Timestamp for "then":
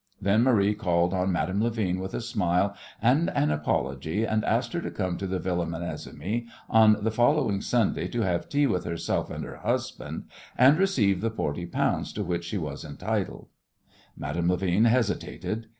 0.19-0.41